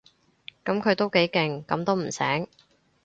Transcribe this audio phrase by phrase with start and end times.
[0.65, 2.47] 噉佢都幾勁，噉都唔醒